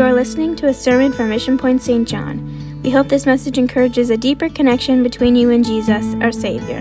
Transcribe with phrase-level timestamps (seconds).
[0.00, 2.08] You are listening to a sermon from Mission Point St.
[2.08, 2.80] John.
[2.82, 6.78] We hope this message encourages a deeper connection between you and Jesus, our Savior.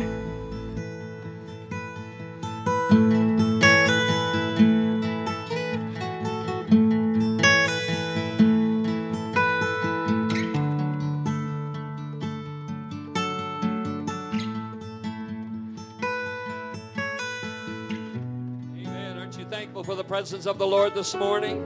[18.78, 19.18] Amen.
[19.18, 21.62] Aren't you thankful for the presence of the Lord this morning?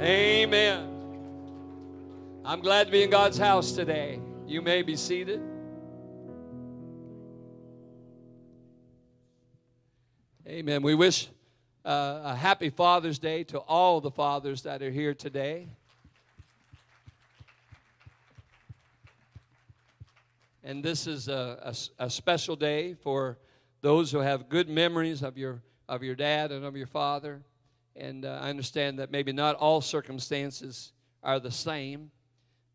[0.00, 0.90] Amen.
[2.44, 4.20] I'm glad to be in God's house today.
[4.44, 5.40] You may be seated.
[10.48, 10.82] Amen.
[10.82, 11.28] We wish
[11.84, 15.68] uh, a happy Father's Day to all the fathers that are here today.
[20.64, 23.38] And this is a a special day for
[23.80, 27.42] those who have good memories of your, of your dad and of your father.
[27.96, 32.10] And uh, I understand that maybe not all circumstances are the same,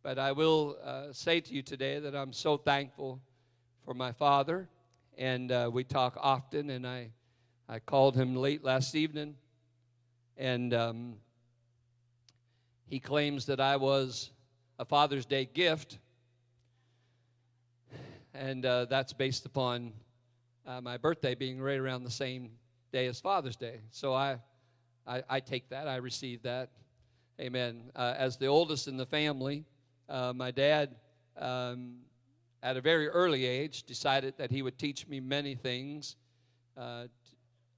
[0.01, 3.21] but I will uh, say to you today that I'm so thankful
[3.83, 4.69] for my father.
[5.17, 7.11] And uh, we talk often, and I,
[7.67, 9.35] I called him late last evening,
[10.37, 11.15] and um,
[12.85, 14.31] he claims that I was
[14.77, 15.99] a Father's Day gift
[18.33, 19.91] and uh, that's based upon
[20.65, 22.51] uh, my birthday being right around the same
[22.91, 23.81] day as Father's Day.
[23.91, 24.37] So I,
[25.09, 26.69] I, I take that, I receive that.
[27.41, 27.91] Amen.
[27.95, 29.65] Uh, as the oldest in the family,
[30.07, 30.95] uh, my dad,
[31.37, 31.95] um,
[32.61, 36.15] at a very early age, decided that he would teach me many things
[36.77, 37.05] uh,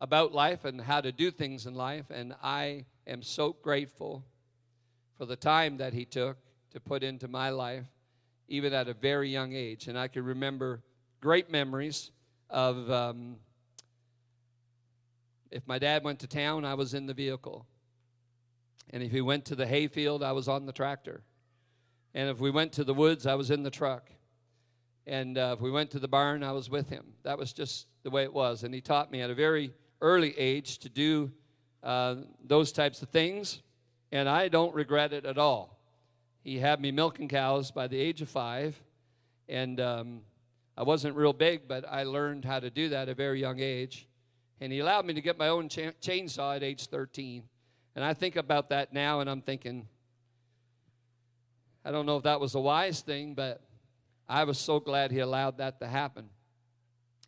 [0.01, 2.05] about life and how to do things in life.
[2.09, 4.25] And I am so grateful
[5.17, 6.37] for the time that he took
[6.71, 7.85] to put into my life
[8.47, 9.87] even at a very young age.
[9.87, 10.81] And I can remember
[11.21, 12.11] great memories
[12.49, 13.37] of um,
[15.51, 17.65] if my dad went to town, I was in the vehicle.
[18.89, 21.23] And if he went to the hayfield, I was on the tractor.
[22.13, 24.09] And if we went to the woods, I was in the truck.
[25.07, 27.13] And uh, if we went to the barn, I was with him.
[27.23, 28.63] That was just the way it was.
[28.63, 31.31] And he taught me at a very early age to do
[31.83, 33.61] uh, those types of things.
[34.11, 35.81] And I don't regret it at all
[36.43, 38.81] he had me milking cows by the age of five
[39.47, 40.21] and um,
[40.77, 43.59] i wasn't real big but i learned how to do that at a very young
[43.59, 44.07] age
[44.61, 47.43] and he allowed me to get my own cha- chainsaw at age 13
[47.95, 49.85] and i think about that now and i'm thinking
[51.83, 53.61] i don't know if that was a wise thing but
[54.29, 56.29] i was so glad he allowed that to happen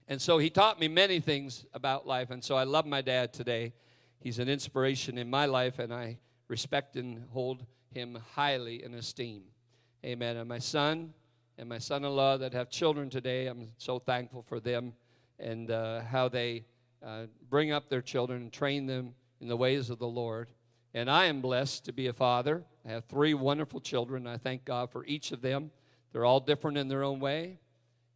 [0.07, 3.33] and so he taught me many things about life and so i love my dad
[3.33, 3.73] today
[4.19, 6.17] he's an inspiration in my life and i
[6.47, 9.43] respect and hold him highly in esteem.
[10.05, 10.37] Amen.
[10.37, 11.13] And my son
[11.57, 14.93] and my son in law that have children today, I'm so thankful for them
[15.39, 16.65] and uh, how they
[17.05, 20.49] uh, bring up their children and train them in the ways of the Lord.
[20.93, 22.63] And I am blessed to be a father.
[22.85, 24.27] I have three wonderful children.
[24.27, 25.71] I thank God for each of them.
[26.11, 27.59] They're all different in their own way,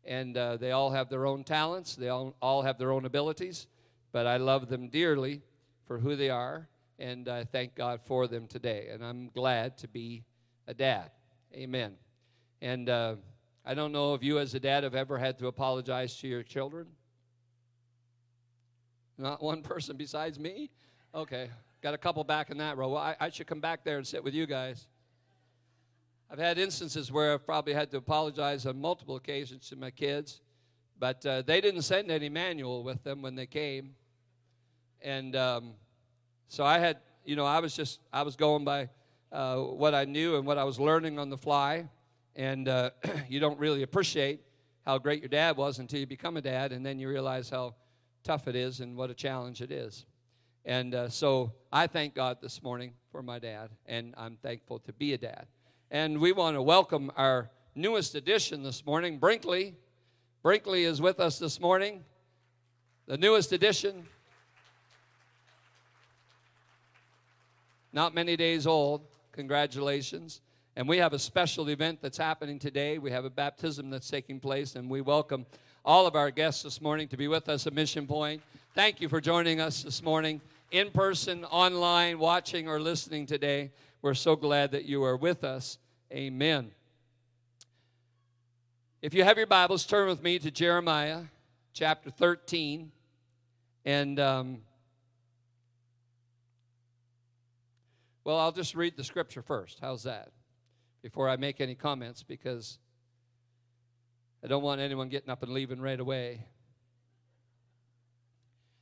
[0.05, 3.65] and uh, they all have their own talents, they all, all have their own abilities,
[4.11, 5.41] but I love them dearly
[5.87, 6.69] for who they are
[6.99, 8.89] and I thank God for them today.
[8.91, 10.23] And I'm glad to be
[10.67, 11.11] a dad.
[11.53, 11.93] Amen.
[12.61, 13.15] And uh,
[13.65, 16.43] I don't know if you, as a dad, have ever had to apologize to your
[16.43, 16.87] children.
[19.17, 20.69] Not one person besides me?
[21.13, 21.49] Okay.
[21.81, 22.89] Got a couple back in that row.
[22.89, 24.87] Well, I, I should come back there and sit with you guys.
[26.29, 30.41] I've had instances where I've probably had to apologize on multiple occasions to my kids,
[30.99, 33.95] but uh, they didn't send any manual with them when they came.
[35.01, 35.73] And um,
[36.49, 38.89] so I had, you know, I was just, I was going by
[39.31, 41.87] uh, what I knew and what I was learning on the fly.
[42.35, 42.91] And uh,
[43.29, 44.41] you don't really appreciate
[44.85, 47.75] how great your dad was until you become a dad, and then you realize how
[48.27, 50.05] tough it is and what a challenge it is.
[50.65, 54.91] And uh, so I thank God this morning for my dad, and I'm thankful to
[54.91, 55.45] be a dad.
[55.91, 59.75] And we want to welcome our newest addition this morning, Brinkley.
[60.43, 62.03] Brinkley is with us this morning,
[63.05, 64.05] the newest addition.
[67.93, 69.07] not many days old.
[69.31, 70.41] Congratulations.
[70.75, 72.97] And we have a special event that's happening today.
[72.97, 75.45] We have a baptism that's taking place, and we welcome
[75.87, 78.41] all of our guests this morning to be with us at Mission Point.
[78.75, 83.71] Thank you for joining us this morning, in person, online, watching, or listening today.
[84.01, 85.77] We're so glad that you are with us.
[86.11, 86.71] Amen.
[89.01, 91.21] If you have your Bibles, turn with me to Jeremiah
[91.71, 92.91] chapter 13.
[93.85, 94.57] And um,
[98.25, 99.77] Well, I'll just read the scripture first.
[99.79, 100.33] How's that?
[101.01, 102.77] Before I make any comments, because
[104.43, 106.45] I don't want anyone getting up and leaving right away.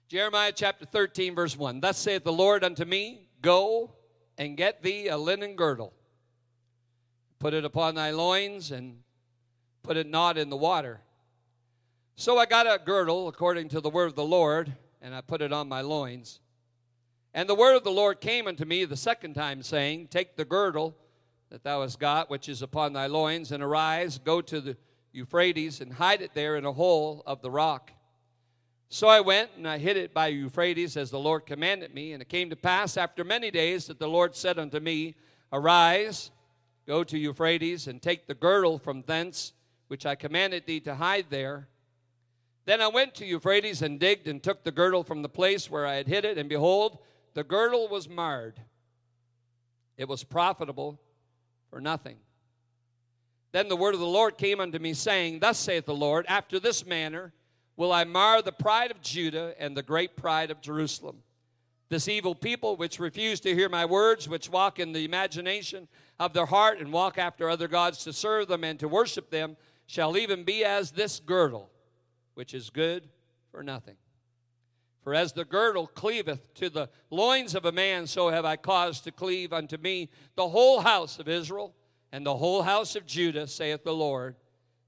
[0.07, 1.80] Jeremiah chapter 13, verse 1.
[1.80, 3.94] Thus saith the Lord unto me, Go,
[4.38, 5.94] and get thee a linen girdle.
[7.40, 9.00] Put it upon thy loins, and
[9.81, 11.02] put it not in the water.
[12.16, 15.42] So I got a girdle according to the word of the Lord, and I put
[15.42, 16.40] it on my loins.
[17.34, 20.46] And the word of the Lord came unto me the second time, saying, Take the
[20.46, 20.96] girdle
[21.50, 24.78] that thou hast got, which is upon thy loins, and arise, go to the
[25.15, 27.91] Euphrates, and hide it there in a hole of the rock.
[28.89, 32.13] So I went and I hid it by Euphrates as the Lord commanded me.
[32.13, 35.15] And it came to pass after many days that the Lord said unto me,
[35.51, 36.31] Arise,
[36.85, 39.53] go to Euphrates, and take the girdle from thence,
[39.88, 41.67] which I commanded thee to hide there.
[42.65, 45.85] Then I went to Euphrates and digged and took the girdle from the place where
[45.85, 47.00] I had hid it, and behold,
[47.33, 48.59] the girdle was marred.
[49.97, 51.00] It was profitable
[51.69, 52.17] for nothing.
[53.56, 56.60] Then the word of the Lord came unto me, saying, Thus saith the Lord, after
[56.60, 57.31] this manner
[57.78, 61.24] will I mar the pride of Judah and the great pride of Jerusalem.
[61.88, 65.88] This evil people, which refuse to hear my words, which walk in the imagination
[66.19, 69.56] of their heart and walk after other gods to serve them and to worship them,
[69.88, 71.69] shall even be as this girdle
[72.34, 73.08] which is good
[73.51, 73.96] for nothing.
[75.01, 79.06] For as the girdle cleaveth to the loins of a man, so have I caused
[79.06, 81.74] to cleave unto me the whole house of Israel
[82.15, 84.38] and the whole house of Judah, saith the Lord,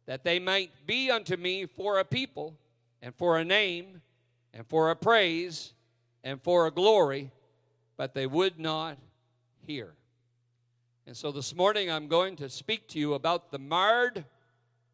[0.06, 2.58] that they might be unto me for a people,
[3.02, 4.02] and for a name,
[4.54, 5.74] and for a praise,
[6.24, 7.30] and for a glory,
[7.98, 8.98] but they would not
[9.66, 9.94] hear.
[11.06, 14.24] And so this morning I'm going to speak to you about the marred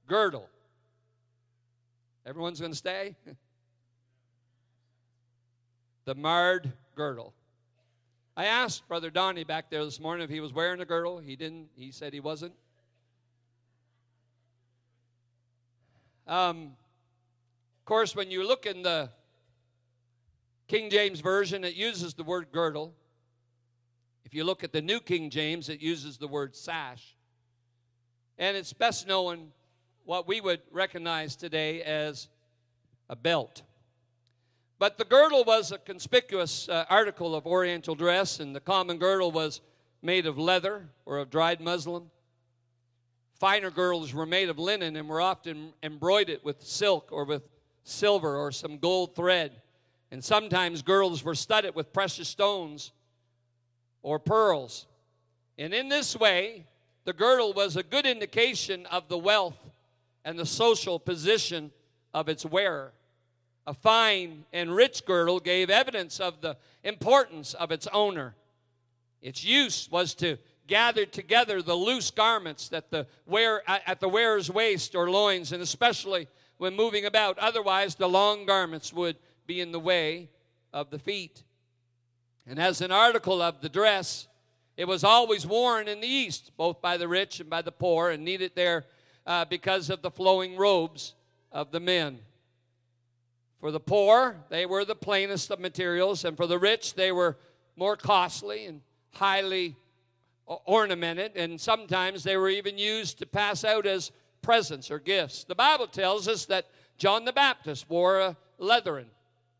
[0.08, 0.50] girdle.
[2.26, 3.16] Everyone's going to stay?
[6.06, 7.32] the marred girdle.
[8.36, 11.20] I asked Brother Donnie back there this morning if he was wearing a girdle.
[11.20, 11.68] He didn't.
[11.76, 12.54] He said he wasn't.
[16.28, 16.72] Um,
[17.82, 19.10] of course, when you look in the
[20.68, 22.96] King James Version, it uses the word girdle.
[24.26, 27.16] If you look at the New King James, it uses the word sash.
[28.40, 29.52] And it's best known
[30.06, 32.30] what we would recognize today as
[33.10, 33.62] a belt.
[34.84, 39.32] But the girdle was a conspicuous uh, article of Oriental dress, and the common girdle
[39.32, 39.62] was
[40.02, 42.12] made of leather or of dried muslin.
[43.40, 47.44] Finer girdles were made of linen and were often embroidered with silk or with
[47.86, 49.54] silver or some gold thread.
[50.12, 52.92] And sometimes girdles were studded with precious stones
[54.02, 54.88] or pearls.
[55.58, 56.66] And in this way,
[57.06, 59.72] the girdle was a good indication of the wealth
[60.26, 61.72] and the social position
[62.14, 62.92] of its wearer.
[63.66, 68.36] A fine and rich girdle gave evidence of the importance of its owner.
[69.22, 70.38] Its use was to
[70.68, 75.62] gather together the loose garments that the wear, at the wearer's waist or loins, and
[75.62, 76.28] especially
[76.58, 77.38] when moving about.
[77.40, 80.30] Otherwise, the long garments would be in the way
[80.74, 81.44] of the feet.
[82.46, 84.28] And as an article of the dress,
[84.76, 88.10] it was always worn in the East, both by the rich and by the poor,
[88.10, 88.86] and needed there
[89.26, 91.14] uh, because of the flowing robes
[91.52, 92.20] of the men.
[93.64, 97.38] For the poor, they were the plainest of materials, and for the rich, they were
[97.78, 98.82] more costly and
[99.14, 99.78] highly
[100.46, 104.12] ornamented, and sometimes they were even used to pass out as
[104.42, 105.46] presents or gifts.
[105.46, 106.66] The Bible tells us that
[106.98, 109.06] John the Baptist wore a leathern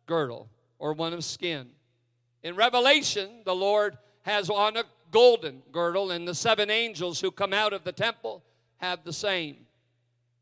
[0.06, 0.50] girdle
[0.80, 1.70] or one of skin.
[2.44, 7.54] In Revelation, the Lord has on a golden girdle, and the seven angels who come
[7.54, 8.44] out of the temple
[8.80, 9.66] have the same.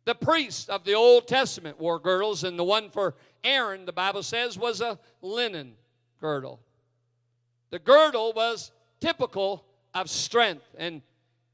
[0.05, 4.23] The priests of the Old Testament wore girdles, and the one for Aaron, the Bible
[4.23, 5.73] says, was a linen
[6.19, 6.59] girdle.
[7.71, 11.01] The girdle was typical of strength, and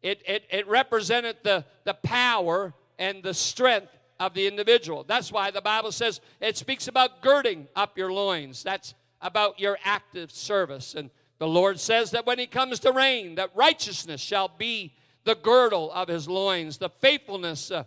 [0.02, 5.04] it, it, it represented the, the power and the strength of the individual.
[5.04, 8.64] That's why the Bible says it speaks about girding up your loins.
[8.64, 10.96] That's about your active service.
[10.96, 15.36] And the Lord says that when He comes to reign, that righteousness shall be the
[15.36, 17.84] girdle of His loins, the faithfulness, uh,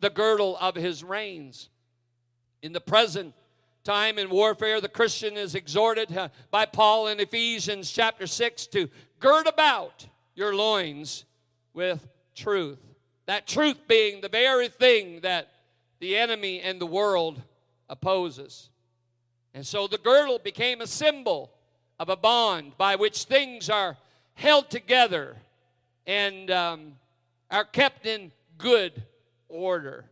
[0.00, 1.68] the girdle of His reins.
[2.62, 3.34] In the present
[3.84, 6.08] time in warfare, the Christian is exhorted
[6.50, 8.88] by Paul in Ephesians chapter 6 to
[9.20, 11.26] gird about your loins
[11.74, 12.78] with truth.
[13.26, 15.50] That truth being the very thing that
[16.00, 17.42] the enemy and the world
[17.90, 18.70] opposes.
[19.52, 21.52] And so the girdle became a symbol
[22.00, 23.98] of a bond by which things are
[24.32, 25.36] held together
[26.06, 26.92] and um,
[27.50, 29.02] are kept in good
[29.50, 30.06] order.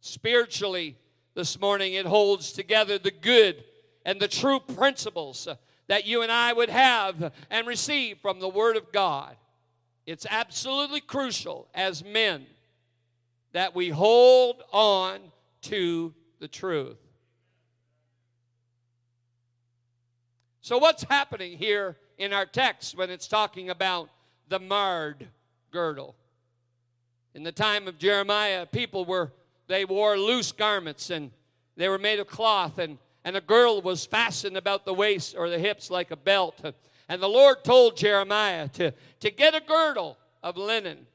[0.00, 0.96] Spiritually,
[1.34, 3.64] this morning, it holds together the good
[4.04, 5.48] and the true principles
[5.88, 9.36] that you and I would have and receive from the Word of God.
[10.06, 12.46] It's absolutely crucial as men
[13.52, 15.20] that we hold on
[15.62, 16.96] to the truth.
[20.60, 24.08] So, what's happening here in our text when it's talking about
[24.48, 25.28] the marred
[25.70, 26.14] girdle?
[27.34, 29.32] In the time of Jeremiah, people were,
[29.72, 31.30] they wore loose garments and
[31.76, 35.48] they were made of cloth, and, and a girdle was fastened about the waist or
[35.48, 36.60] the hips like a belt.
[37.08, 41.06] And the Lord told Jeremiah to, to get a girdle of linen.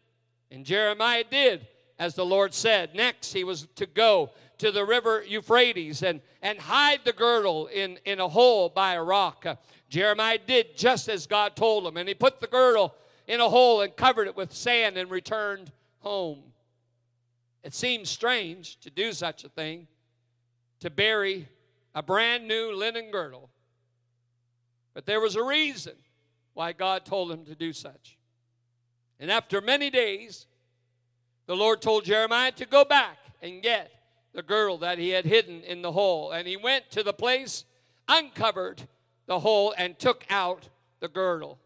[0.51, 1.67] And Jeremiah did
[1.99, 2.95] as the Lord said.
[2.95, 7.99] Next, he was to go to the river Euphrates and, and hide the girdle in,
[8.05, 9.45] in a hole by a rock.
[9.89, 12.95] Jeremiah did just as God told him, and he put the girdle
[13.27, 16.39] in a hole and covered it with sand and returned home.
[17.63, 19.87] It seems strange to do such a thing,
[20.79, 21.47] to bury
[21.93, 23.49] a brand new linen girdle.
[24.93, 25.93] But there was a reason
[26.53, 28.17] why God told him to do such.
[29.19, 30.45] And after many days,
[31.45, 33.91] the Lord told Jeremiah to go back and get
[34.33, 36.31] the girdle that he had hidden in the hole.
[36.31, 37.65] And he went to the place,
[38.07, 38.81] uncovered
[39.25, 41.57] the hole, and took out the girdle.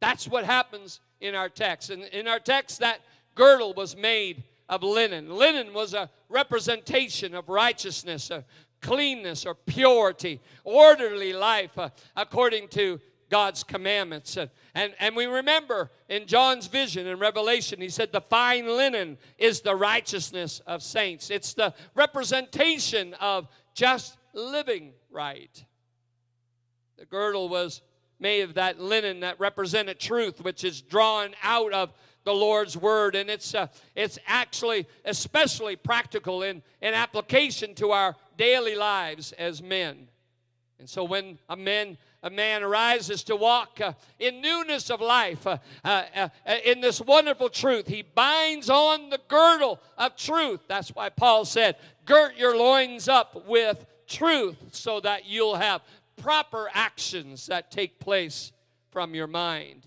[0.00, 1.90] That's what happens in our text.
[1.90, 3.00] And in our text, that
[3.34, 5.28] girdle was made of linen.
[5.28, 8.44] Linen was a representation of righteousness, of
[8.80, 12.98] cleanness, or purity, orderly life, uh, according to
[13.28, 14.34] God's commandments.
[14.38, 19.18] And, and, and we remember in John's vision in Revelation, he said, The fine linen
[19.36, 21.28] is the righteousness of saints.
[21.28, 25.62] It's the representation of just living right.
[26.96, 27.82] The girdle was
[28.18, 31.92] made of that linen that represented truth, which is drawn out of
[32.24, 38.16] the Lord's word, and it's uh, it's actually especially practical in in application to our
[38.36, 40.08] daily lives as men.
[40.78, 45.46] And so when a man a man arises to walk uh, in newness of life,
[45.46, 46.28] uh, uh, uh,
[46.64, 47.88] in this wonderful truth.
[47.88, 50.60] He binds on the girdle of truth.
[50.68, 55.82] That's why Paul said, Girt your loins up with truth so that you'll have
[56.16, 58.52] proper actions that take place
[58.90, 59.86] from your mind.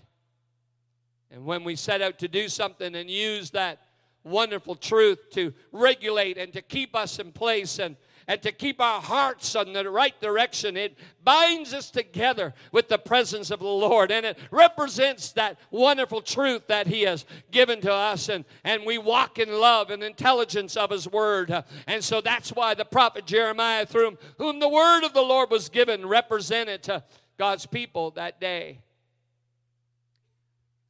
[1.30, 3.80] And when we set out to do something and use that
[4.24, 7.96] wonderful truth to regulate and to keep us in place and
[8.28, 10.76] and to keep our hearts on the right direction.
[10.76, 16.20] It binds us together with the presence of the Lord, and it represents that wonderful
[16.20, 20.76] truth that He has given to us, and, and we walk in love and intelligence
[20.76, 21.64] of His Word.
[21.86, 25.68] And so that's why the prophet Jeremiah, through whom the Word of the Lord was
[25.68, 27.04] given, represented to
[27.38, 28.80] God's people that day.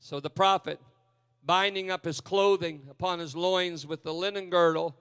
[0.07, 0.79] So the prophet,
[1.45, 4.95] binding up his clothing upon his loins with the linen girdle,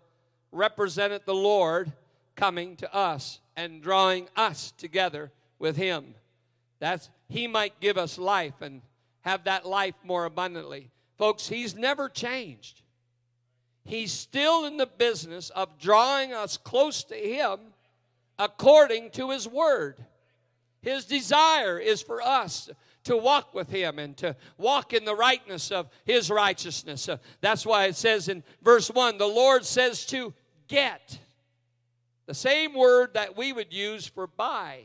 [0.51, 1.91] represented the Lord
[2.35, 6.15] coming to us and drawing us together with him.
[6.79, 8.81] That's he might give us life and
[9.21, 10.89] have that life more abundantly.
[11.19, 12.81] Folks, he's never changed.
[13.83, 17.59] He's still in the business of drawing us close to him
[18.39, 20.03] according to his word.
[20.85, 22.69] His desire is for us
[23.05, 27.09] to walk with him and to walk in the rightness of his righteousness.
[27.09, 30.31] Uh, that's why it says in verse 1 the Lord says to
[30.67, 31.17] get.
[32.27, 34.81] The same word that we would use for buy.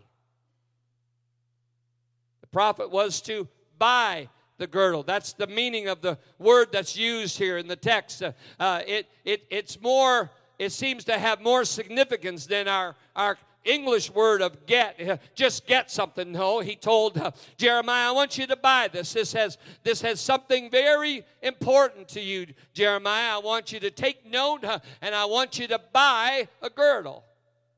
[2.41, 3.47] The prophet was to
[3.79, 5.03] buy the girdle.
[5.03, 8.23] That's the meaning of the word that's used here in the text.
[8.23, 13.37] Uh, uh, it, it, it's more, it seems to have more significance than our, our
[13.65, 15.01] English word of get.
[15.01, 16.33] Uh, just get something.
[16.33, 19.13] No, he told uh, Jeremiah, I want you to buy this.
[19.13, 23.37] This has, this has something very important to you, Jeremiah.
[23.37, 27.25] I want you to take note uh, and I want you to buy a girdle.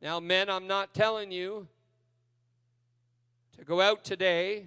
[0.00, 1.68] Now, men, I'm not telling you
[3.58, 4.66] to go out today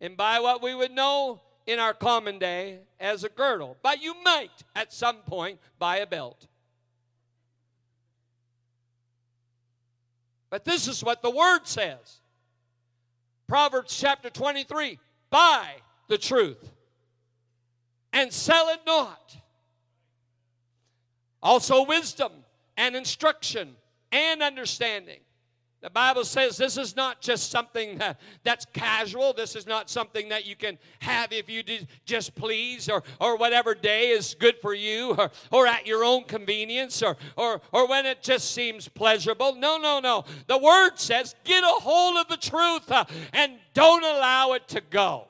[0.00, 4.14] and buy what we would know in our common day as a girdle, but you
[4.24, 6.46] might at some point buy a belt.
[10.50, 12.20] But this is what the word says
[13.46, 14.98] Proverbs chapter 23
[15.30, 15.66] buy
[16.08, 16.70] the truth
[18.12, 19.36] and sell it not.
[21.42, 22.32] Also, wisdom
[22.76, 23.76] and instruction
[24.10, 25.20] and understanding.
[25.80, 28.00] The Bible says this is not just something
[28.42, 29.32] that's casual.
[29.32, 31.62] This is not something that you can have if you
[32.04, 36.24] just please or, or whatever day is good for you or, or at your own
[36.24, 39.54] convenience or, or, or when it just seems pleasurable.
[39.54, 40.24] No, no, no.
[40.48, 44.80] The Word says get a hold of the truth uh, and don't allow it to
[44.80, 45.28] go.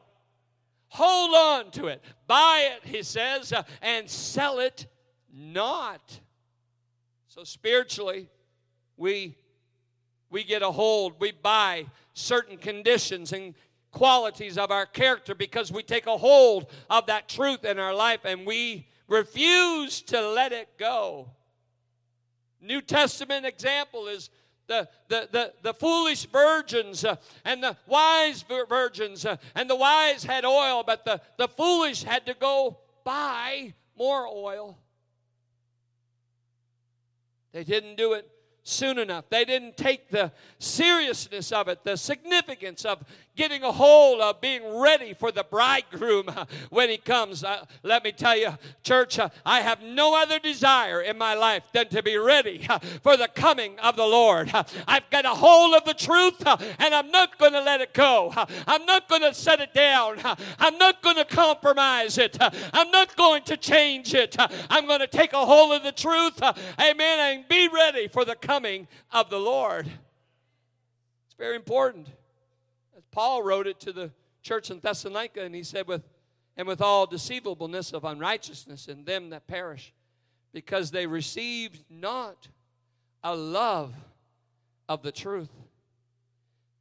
[0.88, 2.02] Hold on to it.
[2.26, 4.86] Buy it, he says, uh, and sell it
[5.30, 6.20] not.
[7.26, 8.30] So spiritually,
[8.96, 9.36] we
[10.30, 13.54] we get a hold, we buy certain conditions and
[13.90, 18.20] qualities of our character because we take a hold of that truth in our life
[18.24, 21.30] and we refuse to let it go.
[22.60, 24.30] New Testament example is
[24.66, 29.24] the, the, the, the foolish virgins uh, and the wise virgins.
[29.24, 34.26] Uh, and the wise had oil, but the, the foolish had to go buy more
[34.26, 34.78] oil.
[37.52, 38.30] They didn't do it
[38.68, 39.24] soon enough.
[39.30, 43.02] They didn't take the seriousness of it, the significance of
[43.38, 46.26] getting a hold of being ready for the bridegroom
[46.70, 47.44] when he comes.
[47.44, 48.50] Uh, let me tell you,
[48.82, 52.80] church, uh, I have no other desire in my life than to be ready uh,
[53.00, 54.52] for the coming of the Lord.
[54.52, 57.80] Uh, I've got a hold of the truth uh, and I'm not going to let
[57.80, 58.32] it go.
[58.36, 60.18] Uh, I'm not going to set it down.
[60.58, 62.36] I'm not going to compromise it.
[62.40, 64.34] I'm not going to change it.
[64.68, 68.34] I'm going to take a hold of the truth, amen, and be ready for the
[68.34, 69.86] coming of the Lord.
[69.86, 72.08] It's very important.
[73.10, 74.10] Paul wrote it to the
[74.42, 76.02] church in Thessalonica, and he said, with,
[76.56, 79.92] and with all deceivableness of unrighteousness in them that perish,
[80.52, 82.48] because they received not
[83.22, 83.94] a love
[84.88, 85.50] of the truth,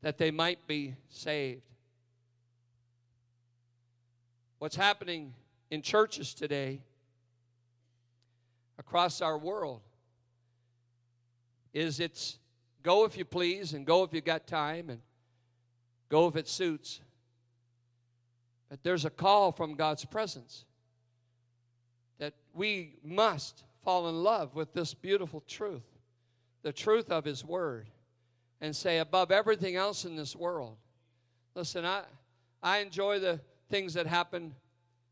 [0.02, 1.62] that they might be saved.
[4.60, 5.34] What's happening
[5.70, 6.82] in churches today
[8.80, 9.82] across our world
[11.74, 12.40] is it's
[12.82, 15.00] go if you please and go if you got time and
[16.10, 17.02] Go if it suits.
[18.70, 20.66] But there's a call from God's presence
[22.20, 25.86] that we must fall in love with this beautiful truth,
[26.64, 27.88] the truth of His Word,
[28.60, 30.78] and say, above everything else in this world,
[31.56, 32.04] listen, I,
[32.62, 34.54] I enjoy the things that happen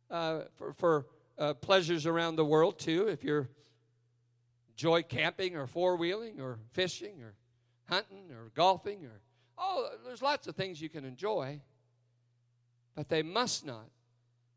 [0.09, 1.05] uh, for, for
[1.37, 3.07] uh, pleasures around the world too.
[3.07, 3.49] If you're
[4.75, 7.33] joy camping or four wheeling or fishing or
[7.89, 9.21] hunting or golfing or
[9.57, 11.61] Oh, there's lots of things you can enjoy,
[12.95, 13.89] but they must not,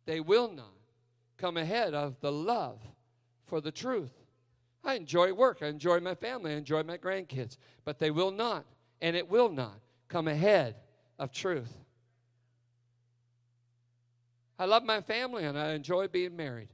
[0.07, 0.75] they will not
[1.37, 2.81] come ahead of the love
[3.47, 4.13] for the truth.
[4.85, 8.65] I enjoy work, I enjoy my family, I enjoy my grandkids, but they will not,
[9.01, 10.77] and it will not come ahead
[11.19, 11.73] of truth.
[14.59, 16.69] I love my family and I enjoy being married.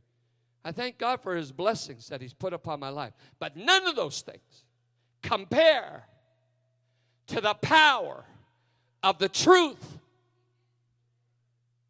[0.65, 3.13] I thank God for His blessings that He's put upon my life.
[3.39, 4.65] But none of those things
[5.23, 6.07] compare
[7.29, 8.25] to the power
[9.03, 9.99] of the truth.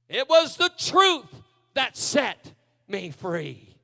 [0.09, 1.33] It was the truth
[1.75, 2.53] that set
[2.89, 3.75] me free.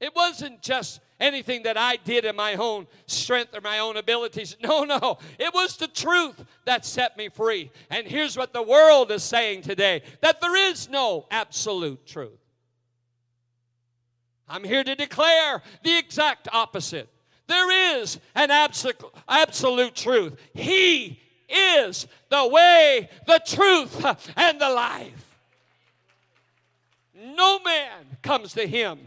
[0.00, 4.56] It wasn't just anything that I did in my own strength or my own abilities.
[4.62, 5.18] No, no.
[5.38, 7.70] It was the truth that set me free.
[7.90, 12.38] And here's what the world is saying today that there is no absolute truth.
[14.48, 17.08] I'm here to declare the exact opposite.
[17.50, 20.40] There is an absolute truth.
[20.54, 25.36] He is the way, the truth, and the life.
[27.12, 29.00] No man comes to him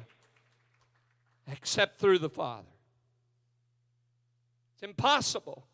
[1.49, 2.67] except through the Father.
[4.73, 5.65] It's impossible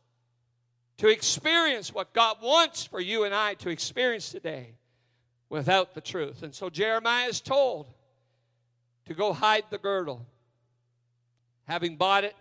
[0.98, 4.76] to experience what God wants for you and I to experience today
[5.50, 6.44] without the truth.
[6.44, 7.88] And so Jeremiah is told
[9.08, 10.24] to go hide the girdle.
[11.66, 12.36] Having bought it,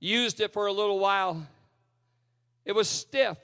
[0.00, 1.46] used it for a little while.
[2.64, 3.38] It was stiff.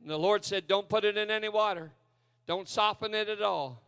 [0.00, 1.92] And the Lord said, Don't put it in any water,
[2.46, 3.82] don't soften it at all.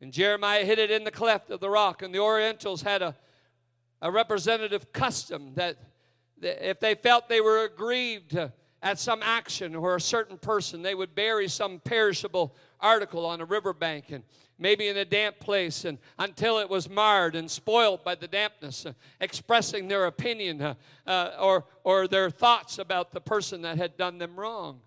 [0.00, 2.02] And Jeremiah hid it in the cleft of the rock.
[2.02, 3.14] And the Orientals had a,
[4.00, 5.76] a representative custom that,
[6.40, 8.48] if they felt they were aggrieved uh,
[8.82, 13.44] at some action or a certain person, they would bury some perishable article on a
[13.44, 14.10] riverbank.
[14.10, 14.24] And
[14.60, 18.86] maybe in a damp place, and until it was marred and spoiled by the dampness,
[18.86, 20.74] uh, expressing their opinion uh,
[21.06, 24.80] uh, or, or their thoughts about the person that had done them wrong.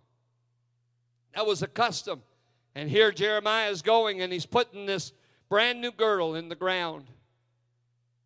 [1.35, 2.21] That was a custom.
[2.75, 5.11] And here Jeremiah is going and he's putting this
[5.49, 7.05] brand new girdle in the ground.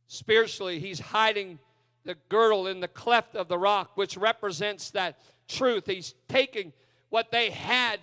[0.08, 1.60] Spiritually, he's hiding
[2.04, 5.86] the girdle in the cleft of the rock, which represents that truth.
[5.86, 6.72] He's taking
[7.10, 8.00] what they had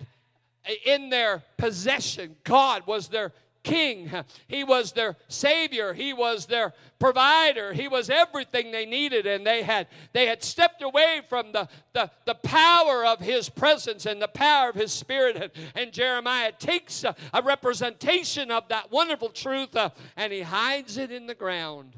[0.85, 2.35] in their possession.
[2.43, 3.33] God was their
[3.65, 4.09] king.
[4.47, 5.93] He was their savior.
[5.93, 7.73] He was their provider.
[7.73, 9.25] He was everything they needed.
[9.25, 14.05] And they had they had stepped away from the, the, the power of his presence
[14.05, 15.35] and the power of his spirit.
[15.35, 20.97] And, and Jeremiah takes a, a, representation of that wonderful truth uh, and he hides
[20.97, 21.95] it in the ground.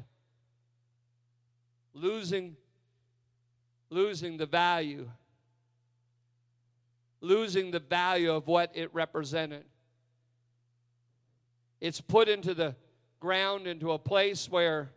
[1.94, 2.56] Losing,
[3.90, 5.08] losing the value
[7.20, 9.64] losing the value of what it represented.
[11.80, 12.74] It's put into the
[13.20, 14.90] ground, into a place where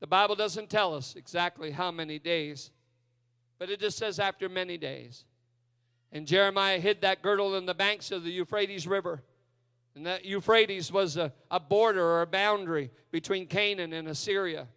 [0.00, 2.70] the Bible doesn't tell us exactly how many days,
[3.58, 5.24] but it just says after many days.
[6.12, 9.22] And Jeremiah hid that girdle in the banks of the Euphrates River.
[9.94, 14.68] And that Euphrates was a, a border or a boundary between Canaan and Assyria.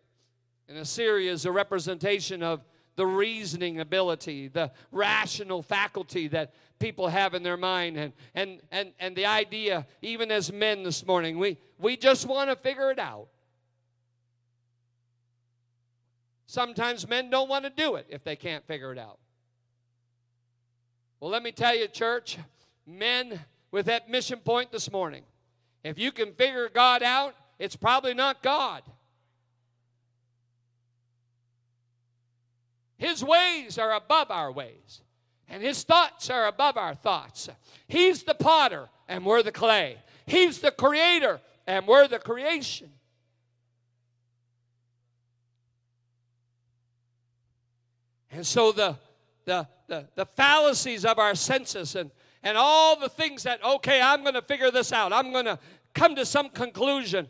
[0.68, 2.64] And Assyria is a representation of
[2.96, 7.98] the reasoning ability, the rational faculty that people have in their mind.
[7.98, 12.50] And and and, and the idea even as men this morning we we just want
[12.50, 13.28] to figure it out.
[16.46, 19.18] Sometimes men don't want to do it if they can't figure it out.
[21.20, 22.38] Well let me tell you church
[22.86, 23.40] men
[23.72, 25.24] with that mission point this morning
[25.84, 28.84] if you can figure god out it's probably not god
[32.98, 35.02] his ways are above our ways
[35.54, 37.50] and his thoughts are above our thoughts.
[37.88, 39.98] He's the potter, and we're the clay.
[40.26, 42.90] He's the creator, and we're the creation.
[48.32, 48.98] And so the,
[49.46, 52.10] the, the, the fallacies of our senses and,
[52.42, 55.60] and all the things that, okay, I'm going to figure this out, I'm going to
[55.94, 57.30] come to some conclusion.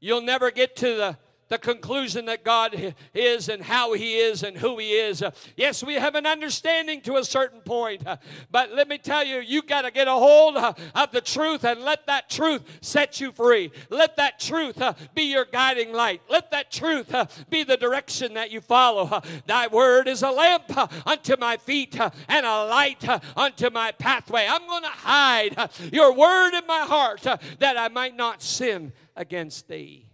[0.00, 4.56] You'll never get to the the conclusion that God is and how He is and
[4.56, 5.22] who He is.
[5.22, 8.16] Uh, yes, we have an understanding to a certain point, uh,
[8.50, 11.64] but let me tell you, you got to get a hold uh, of the truth
[11.64, 13.70] and let that truth set you free.
[13.90, 14.82] Let that truth
[15.14, 16.22] be your guiding light.
[16.28, 17.12] Let that truth
[17.48, 19.22] be the direction that you follow.
[19.46, 20.64] Thy word is a lamp
[21.06, 23.04] unto my feet and a light
[23.36, 24.46] unto my pathway.
[24.48, 29.68] I'm going to hide your word in my heart that I might not sin against
[29.68, 30.06] thee.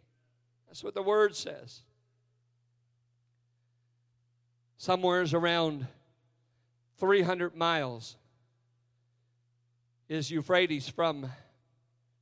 [0.75, 1.83] That's what the word says.
[4.77, 5.87] Somewhere's around
[6.99, 8.17] 300 miles
[10.09, 11.31] is Euphrates from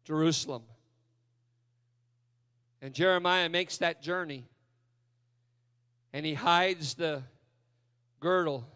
[0.04, 0.64] Jerusalem.
[2.82, 4.44] And Jeremiah makes that journey.
[6.12, 7.22] And he hides the
[8.20, 8.66] girdle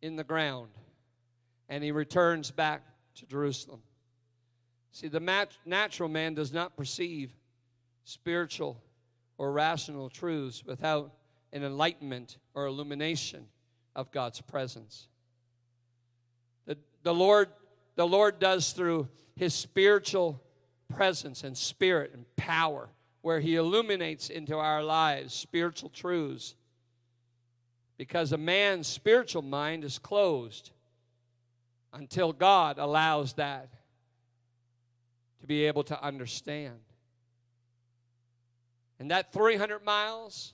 [0.00, 0.70] in the ground.
[1.68, 2.80] And he returns back
[3.16, 3.82] to Jerusalem.
[4.90, 7.30] See, the natural man does not perceive
[8.04, 8.82] spiritual
[9.38, 11.12] or rational truths without
[11.52, 13.46] an enlightenment or illumination
[13.96, 15.08] of God's presence.
[16.66, 17.48] The, the, Lord,
[17.96, 20.42] the Lord does through his spiritual
[20.88, 22.90] presence and spirit and power,
[23.22, 26.54] where he illuminates into our lives spiritual truths.
[27.96, 30.70] Because a man's spiritual mind is closed
[31.92, 33.68] until God allows that
[35.40, 36.78] to be able to understand.
[39.00, 40.52] And that 300 miles,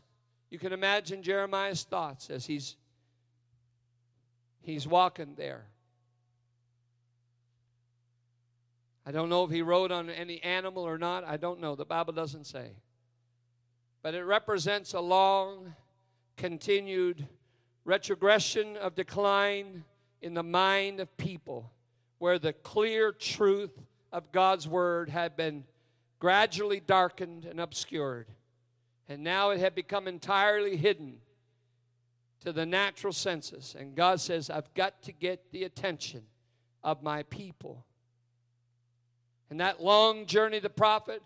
[0.51, 2.77] you can imagine Jeremiah's thoughts as he's
[4.63, 5.67] he's walking there.
[9.05, 11.25] I don't know if he rode on any animal or not.
[11.25, 11.75] I don't know.
[11.75, 12.71] The Bible doesn't say.
[14.03, 15.75] But it represents a long,
[16.37, 17.27] continued
[17.85, 19.85] retrogression of decline
[20.23, 21.71] in the mind of people
[22.19, 23.79] where the clear truth
[24.13, 25.65] of God's word had been
[26.19, 28.27] gradually darkened and obscured.
[29.09, 31.19] And now it had become entirely hidden
[32.41, 33.75] to the natural senses.
[33.79, 36.23] And God says, I've got to get the attention
[36.83, 37.85] of my people.
[39.51, 41.23] And that long journey, the prophet,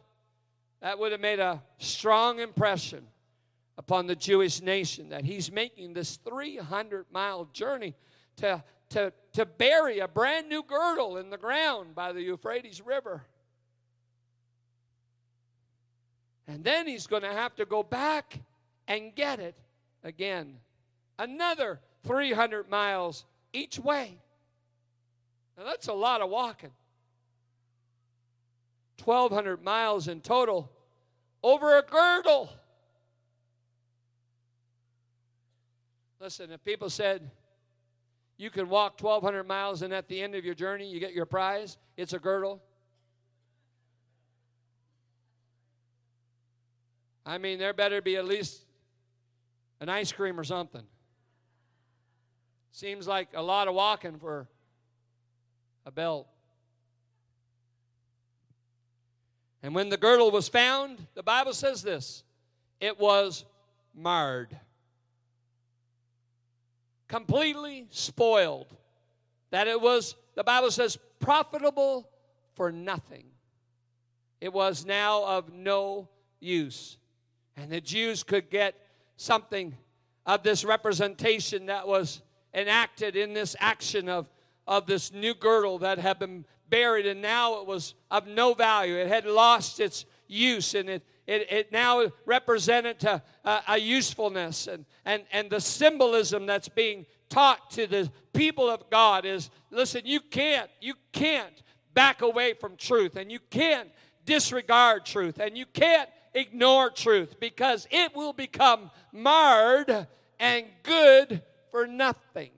[0.80, 3.06] that would have made a strong impression
[3.76, 7.94] upon the Jewish nation that he's making this 300 mile journey
[8.36, 13.22] to, to, to bury a brand new girdle in the ground by the Euphrates River.
[16.50, 18.40] And then he's going to have to go back
[18.88, 19.56] and get it
[20.02, 20.56] again.
[21.16, 24.18] Another 300 miles each way.
[25.56, 26.72] Now that's a lot of walking.
[29.04, 30.72] 1,200 miles in total
[31.40, 32.50] over a girdle.
[36.18, 37.30] Listen, if people said
[38.38, 41.26] you can walk 1,200 miles and at the end of your journey you get your
[41.26, 42.60] prize, it's a girdle.
[47.30, 48.60] I mean, there better be at least
[49.80, 50.82] an ice cream or something.
[52.72, 54.48] Seems like a lot of walking for
[55.86, 56.26] a belt.
[59.62, 62.24] And when the girdle was found, the Bible says this
[62.80, 63.44] it was
[63.94, 64.58] marred,
[67.06, 68.76] completely spoiled.
[69.50, 72.10] That it was, the Bible says, profitable
[72.54, 73.26] for nothing.
[74.40, 76.08] It was now of no
[76.40, 76.96] use.
[77.60, 78.74] And the Jews could get
[79.16, 79.76] something
[80.24, 82.22] of this representation that was
[82.54, 84.30] enacted in this action of,
[84.66, 88.96] of this new girdle that had been buried, and now it was of no value.
[88.96, 93.22] It had lost its use, and it, it, it now represented a,
[93.68, 94.66] a, usefulness.
[94.66, 100.02] And, and, and the symbolism that's being taught to the people of God is listen,
[100.06, 103.90] you can't, you can't back away from truth, and you can't
[104.24, 110.06] disregard truth, and you can't ignore truth because it will become marred
[110.38, 112.50] and good for nothing.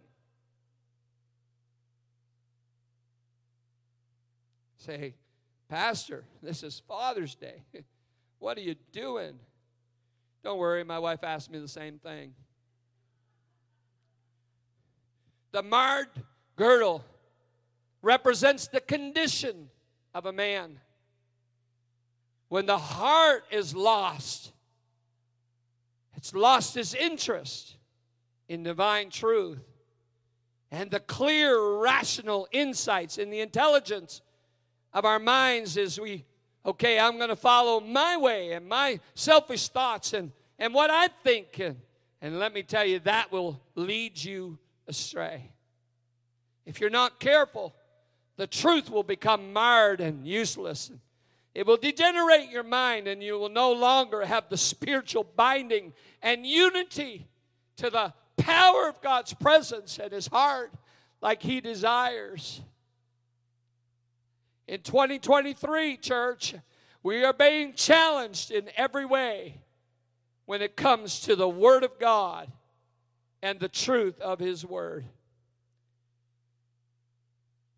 [4.79, 5.15] Say,
[5.69, 7.63] Pastor, this is Father's Day.
[8.39, 9.39] What are you doing?
[10.43, 12.35] Don't worry, my wife asked me the same thing.
[15.53, 16.09] The marred
[16.57, 17.05] girdle
[18.03, 19.69] represents the condition
[20.13, 20.81] of a man.
[22.53, 24.53] When the heart is lost,
[26.15, 27.79] it's lost its interest
[28.47, 29.65] in divine truth
[30.71, 34.21] and the clear, rational insights in the intelligence
[34.93, 36.27] of our minds as we,
[36.67, 41.09] okay, I'm going to follow my way and my selfish thoughts and, and what I
[41.25, 41.59] think.
[41.59, 41.77] And,
[42.21, 45.49] and let me tell you, that will lead you astray.
[46.67, 47.75] If you're not careful,
[48.37, 50.91] the truth will become marred and useless.
[51.55, 56.47] It will degenerate your mind, and you will no longer have the spiritual binding and
[56.47, 57.29] unity
[57.77, 60.73] to the power of God's presence and His heart
[61.21, 62.63] like He desires.
[64.67, 66.55] In 2023, church,
[67.03, 69.61] we are being challenged in every way
[70.47, 72.51] when it comes to the Word of God
[73.43, 75.05] and the truth of His Word.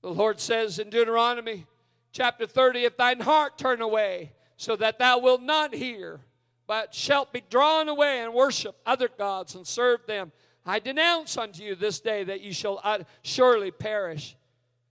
[0.02, 1.66] The Lord says in Deuteronomy
[2.14, 6.20] chapter 30 If thine heart turn away, so that thou wilt not hear,
[6.66, 10.32] but shalt be drawn away and worship other gods and serve them,
[10.64, 12.80] I denounce unto you this day that ye shall
[13.22, 14.36] surely perish,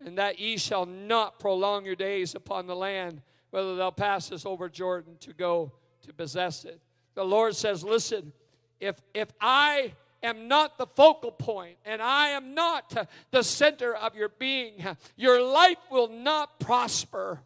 [0.05, 4.69] and that ye shall not prolong your days upon the land, whether thou passest over
[4.69, 5.71] Jordan to go
[6.03, 6.79] to possess it.
[7.15, 8.33] The Lord says, Listen,
[8.79, 13.93] if, if I am not the focal point and I am not uh, the center
[13.93, 14.83] of your being,
[15.15, 17.41] your life will not prosper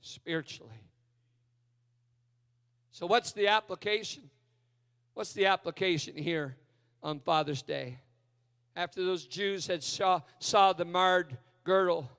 [0.00, 0.70] spiritually.
[2.90, 4.22] So, what's the application?
[5.14, 6.56] What's the application here
[7.02, 7.98] on Father's Day?
[8.76, 12.10] After those Jews had saw, saw the marred girdle,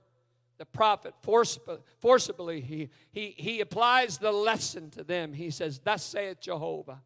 [0.57, 5.33] the prophet forcibly, forcibly he, he, he applies the lesson to them.
[5.33, 7.01] He says, Thus saith Jehovah,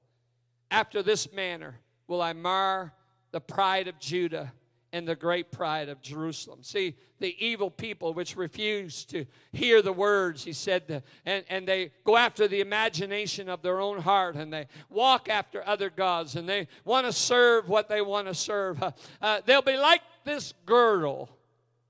[0.69, 2.91] after this manner will I mar
[3.31, 4.51] the pride of Judah
[4.91, 6.63] and the great pride of Jerusalem.
[6.63, 11.91] See, the evil people which refuse to hear the words, he said, and, and they
[12.03, 16.49] go after the imagination of their own heart and they walk after other gods and
[16.49, 18.81] they want to serve what they want to serve.
[18.81, 18.91] Uh,
[19.21, 21.29] uh, they'll be like this girdle,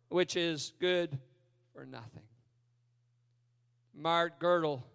[0.09, 1.17] which is good
[1.73, 2.23] for nothing.
[3.95, 4.85] Marred girdle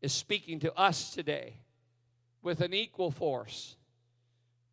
[0.00, 1.56] is speaking to us today
[2.42, 3.76] with an equal force,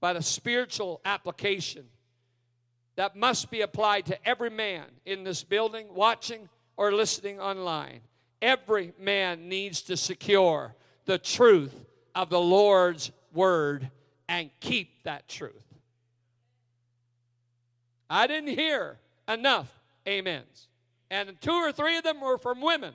[0.02, 1.86] but a spiritual application
[2.98, 8.02] that must be applied to every man in this building, watching, or listening online.
[8.42, 11.74] Every man needs to secure the truth
[12.16, 13.90] of the Lord's word
[14.28, 15.54] and keep that truth.
[18.10, 19.72] I didn't hear enough
[20.06, 20.68] amens.
[21.10, 22.94] And two or three of them were from women.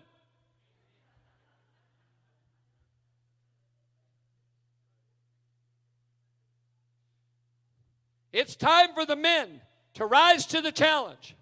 [8.37, 9.63] It's time for the men
[9.95, 11.35] to rise to the challenge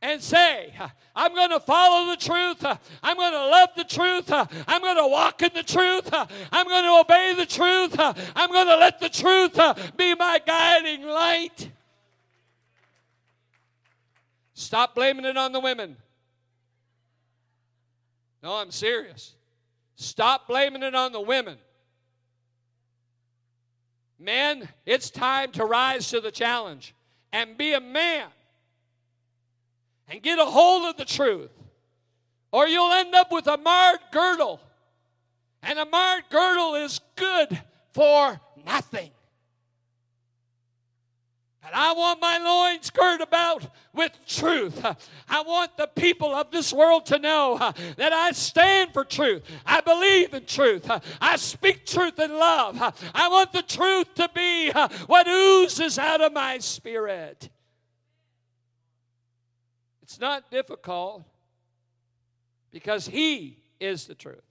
[0.00, 0.72] and say,
[1.14, 2.64] I'm going to follow the truth.
[3.02, 4.32] I'm going to love the truth.
[4.32, 6.08] I'm going to walk in the truth.
[6.14, 7.96] I'm going to obey the truth.
[8.34, 11.70] I'm going to let the truth be my guiding light.
[14.54, 15.98] Stop blaming it on the women.
[18.42, 19.34] No, I'm serious.
[19.96, 21.58] Stop blaming it on the women.
[24.18, 26.94] Men, it's time to rise to the challenge
[27.32, 28.28] and be a man
[30.08, 31.50] and get a hold of the truth,
[32.52, 34.60] or you'll end up with a marred girdle.
[35.62, 37.60] And a marred girdle is good
[37.92, 39.10] for nothing.
[41.66, 44.84] And I want my loins girt about with truth.
[45.28, 47.58] I want the people of this world to know
[47.96, 49.42] that I stand for truth.
[49.66, 50.88] I believe in truth.
[51.20, 52.80] I speak truth in love.
[53.12, 54.70] I want the truth to be
[55.06, 57.50] what oozes out of my spirit.
[60.02, 61.24] It's not difficult
[62.70, 64.44] because He is the truth.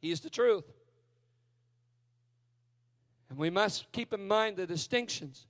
[0.00, 0.64] He's the truth.
[3.28, 5.46] And we must keep in mind the distinctions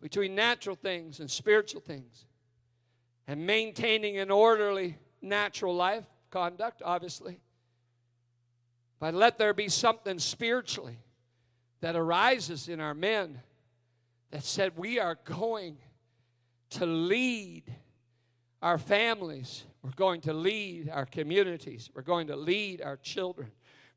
[0.00, 2.26] between natural things and spiritual things.
[3.26, 7.40] And maintaining an orderly natural life conduct, obviously.
[8.98, 10.98] But let there be something spiritually
[11.80, 13.40] that arises in our men
[14.30, 15.78] that said, We are going
[16.70, 17.64] to lead
[18.60, 23.50] our families, we're going to lead our communities, we're going to lead our children,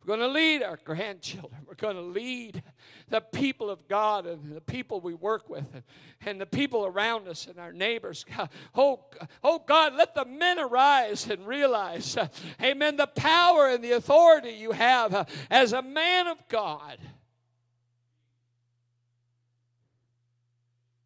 [0.04, 1.62] We're going to lead our grandchildren.
[1.68, 2.64] We're going to lead
[3.10, 5.84] the people of God and the people we work with and,
[6.26, 8.26] and the people around us and our neighbors.
[8.74, 9.02] Oh,
[9.44, 12.30] oh God, let the men arise and realize, uh,
[12.62, 16.98] amen, the power and the authority you have uh, as a man of God.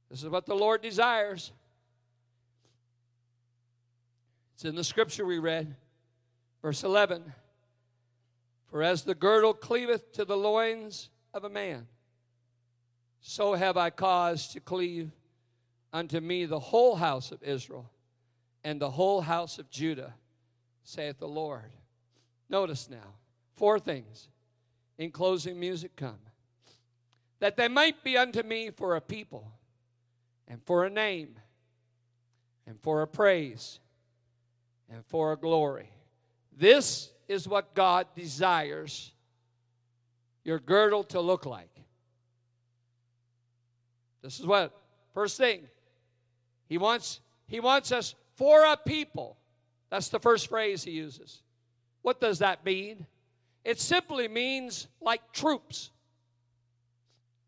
[0.09, 1.51] This is what the Lord desires.
[4.53, 5.75] It's in the scripture we read,
[6.61, 7.33] verse 11.
[8.67, 11.87] For as the girdle cleaveth to the loins of a man,
[13.21, 15.11] so have I caused to cleave
[15.93, 17.89] unto me the whole house of Israel
[18.63, 20.15] and the whole house of Judah,
[20.83, 21.71] saith the Lord.
[22.49, 23.13] Notice now,
[23.53, 24.29] four things.
[24.97, 26.19] In closing music come.
[27.39, 29.51] That they might be unto me for a people,
[30.47, 31.35] and for a name,
[32.65, 33.79] and for a praise,
[34.89, 35.89] and for a glory.
[36.55, 39.11] This is what God desires
[40.43, 41.69] your girdle to look like.
[44.21, 44.75] This is what
[45.13, 45.61] first thing
[46.67, 49.37] he wants he wants us for a people.
[49.89, 51.41] That's the first phrase he uses.
[52.01, 53.05] What does that mean?
[53.63, 55.91] It simply means like troops,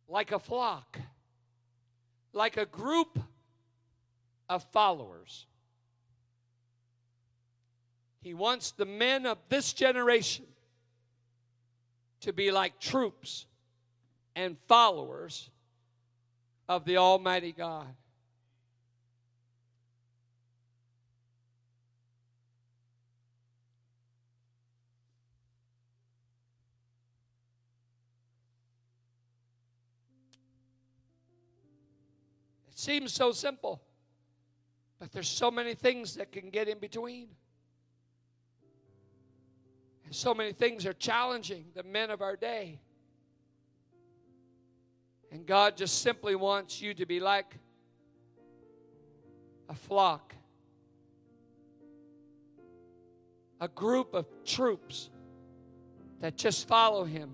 [0.07, 0.99] like a flock,
[2.33, 3.19] like a group
[4.49, 5.45] of followers.
[8.19, 10.45] He wants the men of this generation
[12.21, 13.45] to be like troops
[14.35, 15.49] and followers
[16.67, 17.87] of the Almighty God.
[32.69, 33.81] It seems so simple,
[34.99, 37.29] but there's so many things that can get in between.
[40.09, 42.79] So many things are challenging the men of our day.
[45.31, 47.57] And God just simply wants you to be like
[49.69, 50.33] a flock,
[53.59, 55.09] a group of troops
[56.21, 57.33] that just follow Him.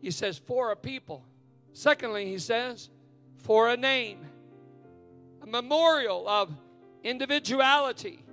[0.00, 1.24] He says, for a people.
[1.72, 2.90] Secondly, He says,
[3.36, 4.18] for a name,
[5.42, 6.52] a memorial of
[7.04, 8.24] individuality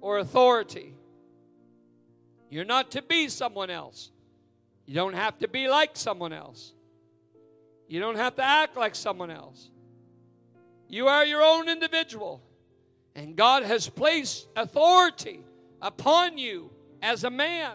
[0.00, 0.94] or authority.
[2.54, 4.12] You're not to be someone else.
[4.86, 6.72] You don't have to be like someone else.
[7.88, 9.70] You don't have to act like someone else.
[10.88, 12.40] You are your own individual.
[13.16, 15.40] And God has placed authority
[15.82, 16.70] upon you
[17.02, 17.72] as a man.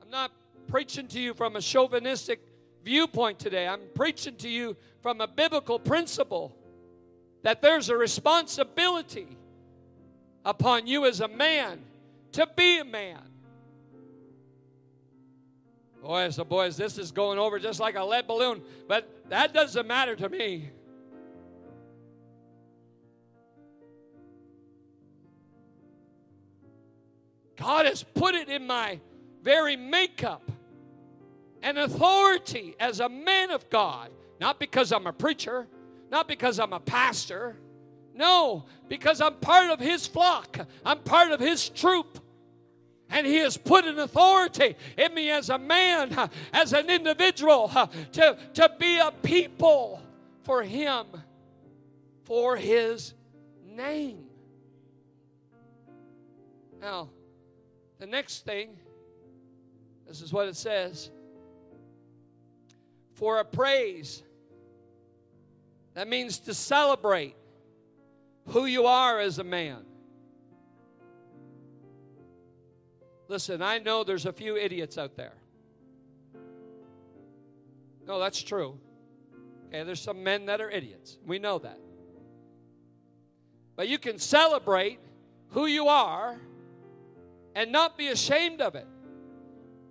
[0.00, 0.30] I'm not
[0.68, 2.38] preaching to you from a chauvinistic
[2.84, 3.66] viewpoint today.
[3.66, 6.56] I'm preaching to you from a biblical principle
[7.42, 9.36] that there's a responsibility
[10.44, 11.86] upon you as a man
[12.32, 13.20] to be a man.
[16.02, 19.86] Boys, so boys, this is going over just like a lead balloon, but that doesn't
[19.86, 20.70] matter to me.
[27.56, 29.00] God has put it in my
[29.42, 30.50] very makeup
[31.62, 34.10] an authority as a man of God,
[34.40, 35.66] not because I'm a preacher,
[36.10, 37.56] not because I'm a pastor
[38.18, 42.18] no, because I'm part of His flock, I'm part of His troop.
[43.10, 46.14] And He has put an authority in me as a man,
[46.52, 47.68] as an individual,
[48.12, 50.02] to, to be a people
[50.42, 51.06] for Him,
[52.24, 53.14] for His
[53.64, 54.26] name.
[56.82, 57.08] Now,
[57.98, 58.76] the next thing,
[60.06, 61.10] this is what it says
[63.14, 64.22] for a praise.
[65.94, 67.34] That means to celebrate
[68.48, 69.84] who you are as a man.
[73.28, 75.34] Listen, I know there's a few idiots out there.
[78.06, 78.78] No, that's true.
[79.68, 81.18] Okay, there's some men that are idiots.
[81.26, 81.78] We know that.
[83.76, 84.98] But you can celebrate
[85.50, 86.40] who you are
[87.54, 88.86] and not be ashamed of it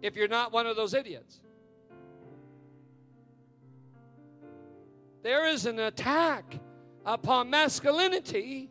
[0.01, 1.39] if you're not one of those idiots.
[5.21, 6.59] There is an attack
[7.07, 8.69] upon masculinity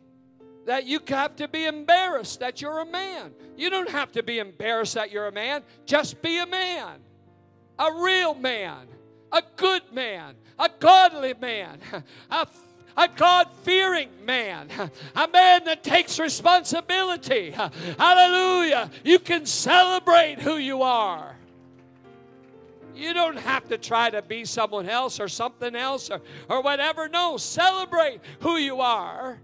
[0.65, 3.33] that you have to be embarrassed that you're a man.
[3.57, 5.63] You don't have to be embarrassed that you're a man.
[5.85, 6.99] Just be a man,
[7.79, 8.87] a real man,
[9.31, 11.79] a good man, a godly man,
[12.31, 12.47] a
[12.97, 14.69] a God fearing man,
[15.15, 17.51] a man that takes responsibility.
[17.99, 18.89] Hallelujah.
[19.03, 21.36] You can celebrate who you are.
[22.97, 27.07] You don't have to try to be someone else or something else or, or whatever.
[27.07, 29.39] No, celebrate who you are.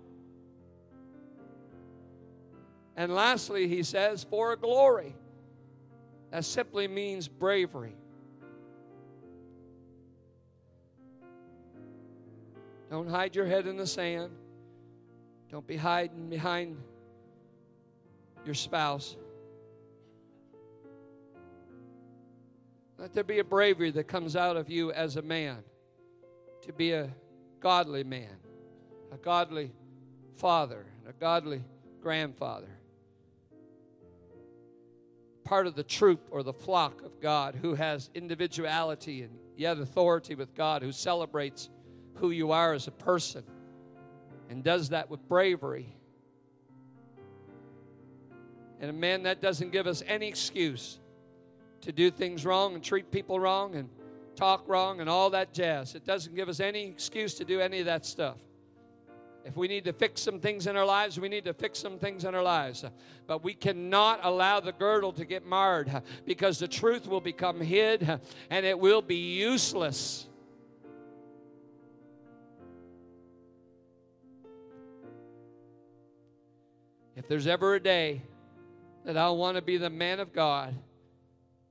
[2.96, 5.16] And lastly, he says, for glory.
[6.32, 7.96] That simply means bravery.
[12.90, 14.32] Don't hide your head in the sand.
[15.50, 16.78] Don't be hiding behind
[18.46, 19.16] your spouse.
[23.04, 25.58] Let there be a bravery that comes out of you as a man
[26.62, 27.10] to be a
[27.60, 28.38] godly man,
[29.12, 29.74] a godly
[30.38, 31.62] father, a godly
[32.02, 32.70] grandfather.
[35.44, 40.36] Part of the troop or the flock of God who has individuality and yet authority
[40.36, 41.70] with God, who celebrates
[42.14, 43.44] who you are as a person
[44.50, 45.94] and does that with bravery.
[48.80, 51.00] And a man that doesn't give us any excuse
[51.84, 53.90] to do things wrong and treat people wrong and
[54.36, 55.96] talk wrong and all that jazz.
[55.96, 58.38] It doesn't give us any excuse to do any of that stuff.
[59.46, 62.00] If we need to fix some things in our lives, we need to fix some
[62.00, 62.86] things in our lives.
[63.28, 68.20] But we cannot allow the girdle to get marred because the truth will become hid
[68.50, 70.28] and it will be useless.
[77.18, 78.22] If there's ever a day
[79.04, 80.74] that I want to be the man of God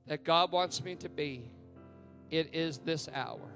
[0.07, 1.51] that God wants me to be,
[2.31, 3.53] it is this hour.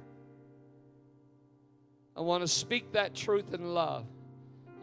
[2.17, 4.07] I want to speak that truth in love.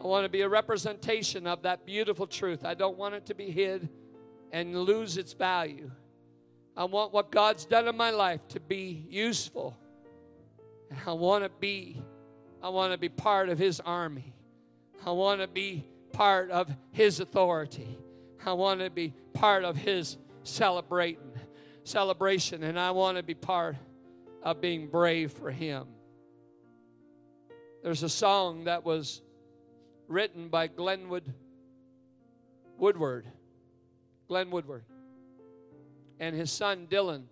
[0.02, 2.64] I want to be a representation of that beautiful truth.
[2.64, 3.88] I don't want it to be hid
[4.52, 5.90] and lose its value.
[6.76, 9.76] I want what God's done in my life to be useful.
[10.90, 12.02] And I want to be
[12.62, 14.32] I want to be part of his army.
[15.04, 17.98] I want to be part of his authority.
[18.46, 21.23] I want to be part of his celebrating
[21.84, 23.76] celebration and I want to be part
[24.42, 25.86] of being brave for him.
[27.82, 29.22] There's a song that was
[30.08, 31.32] written by Glenwood
[32.78, 33.26] Woodward.
[34.28, 34.84] Glenn Woodward.
[36.18, 37.24] And his son Dylan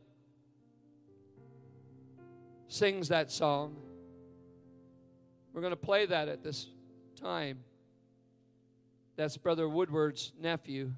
[2.69, 3.77] sings that song.
[5.53, 6.69] We're going to play that at this
[7.21, 7.61] time.
[9.17, 10.93] That's Brother Woodward's nephew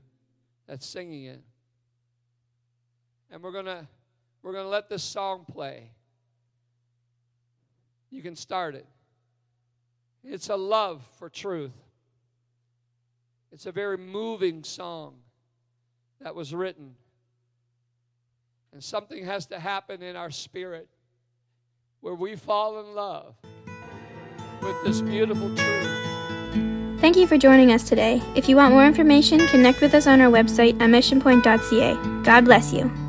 [0.67, 1.43] that's singing it.
[3.31, 3.87] And we're going to
[4.43, 5.91] we're going to let this song play.
[8.11, 8.87] You can start it.
[10.23, 11.73] It's a love for truth.
[13.53, 15.15] It's a very moving song
[16.21, 16.95] that was written.
[18.73, 20.89] And something has to happen in our spirit
[22.01, 23.37] where we fall in love
[24.61, 27.01] with this beautiful truth.
[27.01, 28.23] Thank you for joining us today.
[28.35, 32.23] If you want more information, connect with us on our website at missionpoint.ca.
[32.25, 33.04] God bless you.